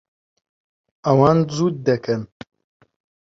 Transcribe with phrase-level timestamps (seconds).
[1.05, 2.21] ئەوان جووت دەکەن.